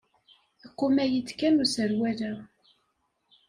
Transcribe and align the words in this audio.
Iquma-yi-d 0.65 1.29
kan 1.39 1.61
userwal-a. 1.63 2.33